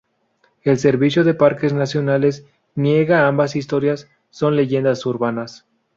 El 0.63 0.79
Servicio 0.79 1.23
de 1.23 1.35
Parques 1.35 1.73
Nacionales 1.73 2.47
niega 2.73 3.27
ambas 3.27 3.55
historias, 3.55 4.09
son 4.31 4.55
leyendas 4.55 5.05
urbanas. 5.05 5.67